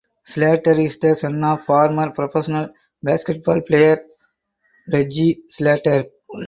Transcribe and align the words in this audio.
Slater 0.23 0.73
is 0.79 0.97
the 0.97 1.13
son 1.13 1.43
of 1.43 1.63
former 1.63 2.09
professional 2.09 2.69
basketball 3.03 3.61
player 3.61 4.03
Reggie 4.91 5.43
Slater. 5.47 6.05